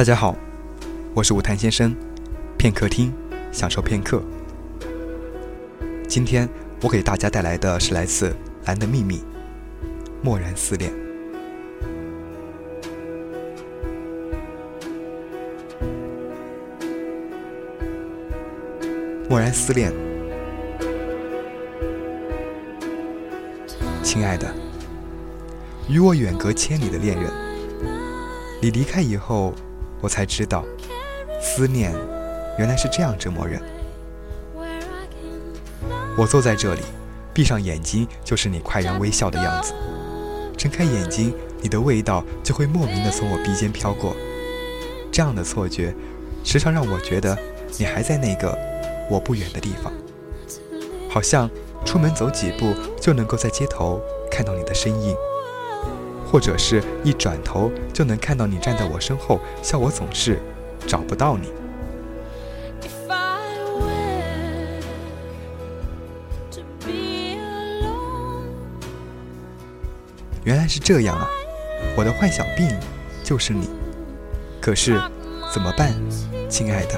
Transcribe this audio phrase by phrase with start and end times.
[0.00, 0.34] 大家好，
[1.12, 1.94] 我是武谭先生，
[2.56, 3.12] 片刻听，
[3.52, 4.22] 享受片刻。
[6.08, 6.48] 今天
[6.80, 8.30] 我给大家带来的是来自
[8.64, 9.18] 《蓝的秘密》，
[10.22, 10.90] 默然思恋。
[19.28, 19.92] 默然思恋，
[24.02, 24.50] 亲爱的，
[25.90, 27.30] 与我远隔千里的恋人，
[28.62, 29.52] 你离开以后。
[30.00, 30.64] 我才知道，
[31.40, 31.92] 思念
[32.58, 33.60] 原来是这样折磨人。
[36.16, 36.82] 我坐在这里，
[37.32, 39.72] 闭上眼睛就是你快然微笑的样子，
[40.56, 44.14] 睁开眼睛，你的味道就会莫名的从我鼻尖飘过。
[45.12, 45.94] 这样的错觉，
[46.44, 47.36] 时常让我觉得
[47.78, 48.56] 你还在那个
[49.08, 49.92] 我不远的地方，
[51.08, 51.48] 好像
[51.84, 55.16] 出门走几步就能够在街头看到你的身影。
[56.30, 60.38] 或者是一转头就能看到你站在我身后，笑我总是
[60.86, 61.52] 找不到你。
[70.44, 71.28] 原来是这样啊！
[71.96, 72.68] 我的幻想病
[73.22, 73.68] 就是你。
[74.60, 75.00] 可是
[75.52, 75.94] 怎么办，
[76.48, 76.94] 亲爱的？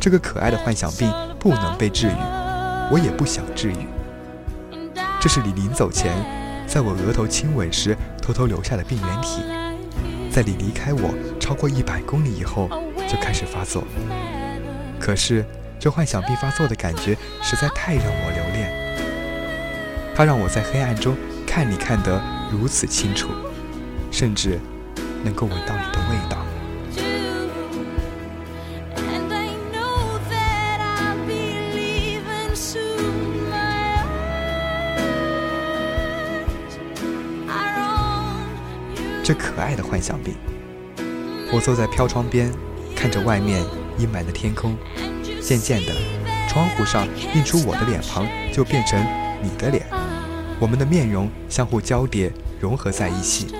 [0.00, 2.16] 这个可爱的幻想病不能被治愈，
[2.90, 3.86] 我也不想治愈。
[5.20, 6.14] 这是你临走前。
[6.66, 7.96] 在我额头亲吻时
[8.26, 9.40] 偷偷留下的病原体，
[10.32, 12.68] 在你离开我超过一百公里以后
[13.08, 13.84] 就开始发作。
[14.98, 15.44] 可是
[15.78, 21.16] 这幻想病发作的感觉实在太让我留恋，它让我在黑暗中
[21.46, 23.28] 看你看得如此清楚，
[24.10, 24.58] 甚至
[25.22, 26.45] 能够闻到你的味道。
[39.26, 40.36] 这可爱的幻想病。
[41.52, 42.48] 我坐在飘窗边，
[42.94, 43.60] 看着外面
[43.98, 44.76] 阴霾的天空，
[45.42, 45.92] 渐渐的，
[46.48, 49.04] 窗户上映出我的脸庞，就变成
[49.42, 49.84] 你的脸，
[50.60, 53.52] 我们的面容相互交叠，融合在一起。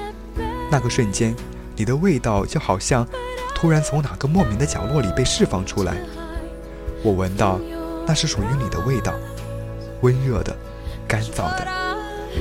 [0.71, 1.35] 那个瞬间，
[1.75, 3.05] 你的味道就好像
[3.53, 5.97] 突然从哪个莫名的角落里被释放出来。
[7.03, 7.59] 我闻到，
[8.07, 9.13] 那是属于你的味道，
[10.03, 10.57] 温热的，
[11.09, 11.86] 干燥的。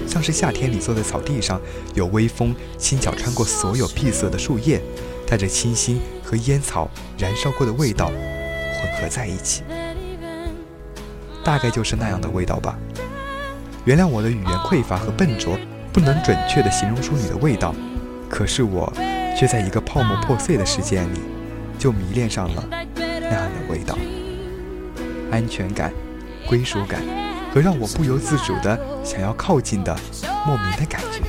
[0.08, 1.60] 像是夏天里坐在草地上，
[1.94, 4.82] 有微风轻巧穿过所有碧色的树叶，
[5.28, 9.64] 带着清新和烟草燃烧过的味道混合在一起，
[11.44, 12.78] 大概就是那样的味道吧。
[13.86, 15.58] 原谅我的语言匮乏和笨拙，
[15.94, 17.76] 不能准确地形容出你的味道，
[18.30, 18.92] 可是我
[19.38, 21.20] 却在一个泡沫破碎的时间里，
[21.78, 23.98] 就迷恋上了那样的味道，
[25.32, 25.94] 安全感，
[26.48, 27.02] 归属感。
[27.56, 29.98] 和让我不由自主的想要靠近的
[30.46, 31.22] 莫名的感觉。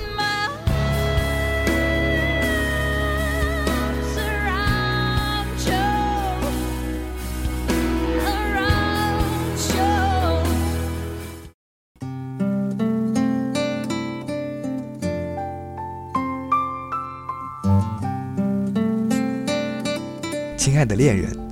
[20.57, 21.46] 亲爱的恋人，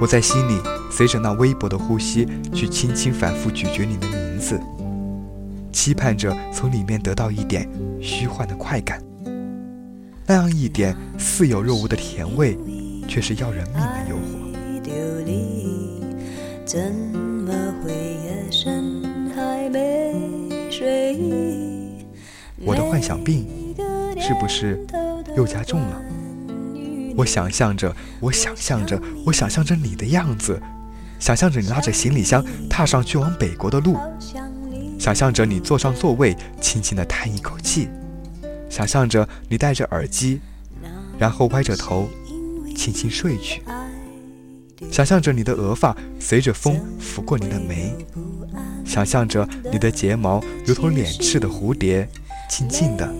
[0.00, 0.60] 我在心里。
[0.88, 4.58] 随着那微薄的呼吸，去轻轻反复咀嚼你的名字，
[5.70, 7.68] 期盼着从里面得到一点
[8.00, 9.02] 虚幻的快感。
[10.26, 12.56] 那样一点似有若无的甜味，
[13.06, 14.46] 却是要人命的诱惑。
[22.64, 23.46] 我的幻想病
[24.18, 24.84] 是不是
[25.36, 26.02] 又加重了？
[27.16, 30.60] 我想象着，我想象着，我想象着你的样子。
[31.18, 33.96] 想象着你拉着行李箱踏上去往北国的路，
[34.98, 37.88] 想象着你坐上座位，轻轻地叹一口气，
[38.68, 40.40] 想象着你戴着耳机，
[41.18, 42.06] 然后歪着头，
[42.76, 43.62] 轻轻睡去，
[44.90, 47.94] 想象着你的额发随着风拂过你的眉，
[48.84, 52.06] 想象着你的睫毛如同脸翅的蝴蝶，
[52.50, 53.10] 静静地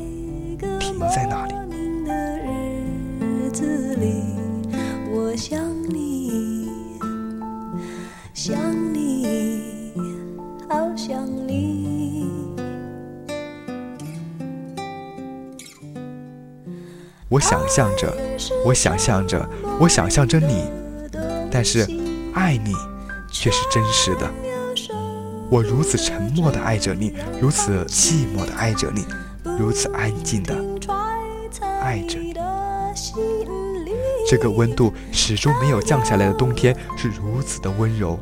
[17.28, 18.16] 我想象着，
[18.64, 19.48] 我想象着，
[19.80, 20.70] 我想象着你，
[21.50, 21.80] 但是
[22.34, 22.72] 爱你
[23.32, 24.30] 却是真实的。
[25.50, 29.04] 我如此沉默的爱着你，如此寂寞的爱着你，
[29.58, 30.54] 如此安静的
[31.80, 32.32] 爱着你。
[34.28, 38.16] 这个温度始终没有降下来的冬天是如此的温柔，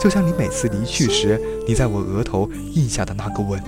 [0.00, 3.62] 就像你每次离去时，你在我额头印下的那个吻。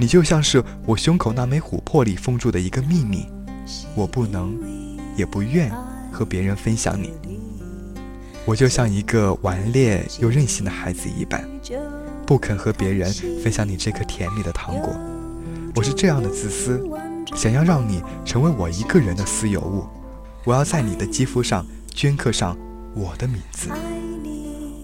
[0.00, 3.26] 你就像是我胸口那枚琥珀里封住的一个秘密，
[3.96, 4.56] 我不能，
[5.16, 5.68] 也不愿
[6.12, 7.12] 和别人分享你。
[8.44, 11.44] 我就像一个顽劣又任性的孩子一般，
[12.24, 13.12] 不肯和别人
[13.42, 14.94] 分享你这颗甜蜜的糖果。
[15.74, 16.80] 我是这样的自私，
[17.34, 19.84] 想要让你成为我一个人的私有物。
[20.44, 22.56] 我要在你的肌肤上镌刻上
[22.94, 23.68] 我的名字，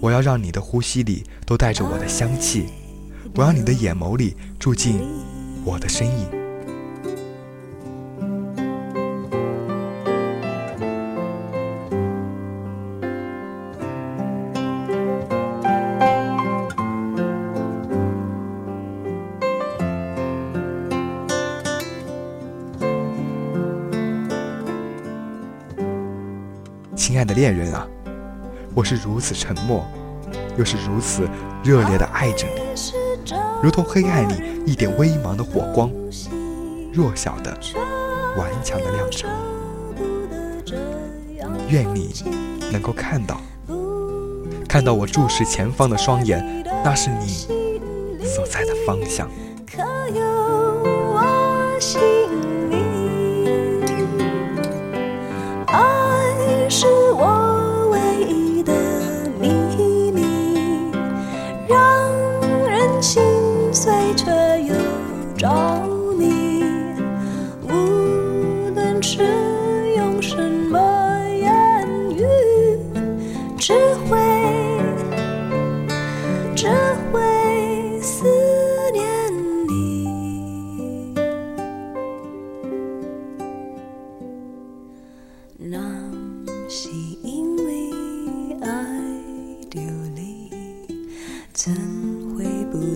[0.00, 2.66] 我要让你的呼吸里都带着我的香气，
[3.36, 5.00] 我要你的眼眸里住进
[5.64, 6.28] 我的身影。
[26.94, 27.84] 亲爱的恋人啊，
[28.74, 29.84] 我是如此沉默，
[30.56, 31.28] 又是如此
[31.64, 33.03] 热烈的爱着你，
[33.62, 34.34] 如同黑暗里
[34.66, 35.90] 一点微茫的火光，
[36.92, 37.56] 弱小的、
[38.36, 39.26] 顽强的亮着。
[41.68, 42.12] 愿你
[42.72, 43.40] 能够看到，
[44.68, 47.48] 看到我注视前方的双眼，那是你
[48.24, 49.28] 所在的方向。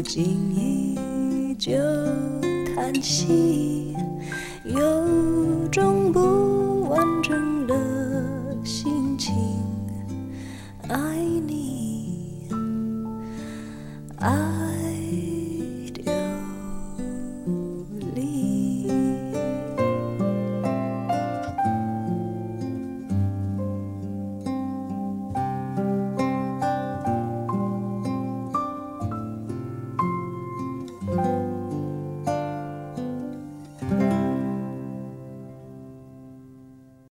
[0.08, 0.25] 心
[0.56, 1.70] 依旧
[2.75, 3.94] 叹息，
[4.64, 6.48] 有种不。